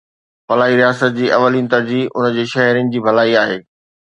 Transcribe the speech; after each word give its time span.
فلاحي 0.49 0.75
رياست 0.81 1.05
جي 1.17 1.33
اولين 1.33 1.67
ترجيح 1.67 2.09
ان 2.17 2.33
جي 2.35 2.45
شهرين 2.53 2.89
جي 2.93 2.99
ڀلائي 3.07 3.33
آهي. 3.45 3.59